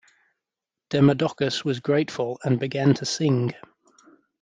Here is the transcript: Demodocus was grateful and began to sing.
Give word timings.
Demodocus 0.89 1.63
was 1.63 1.79
grateful 1.79 2.39
and 2.43 2.59
began 2.59 2.95
to 2.95 3.05
sing. 3.05 3.53